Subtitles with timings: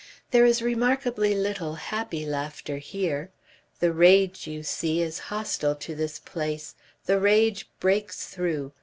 [0.31, 3.29] There is remarkably little happy laughter here.
[3.79, 6.73] The RAGE, you see, is hostile to this place,
[7.05, 8.71] the RAGE breaks through....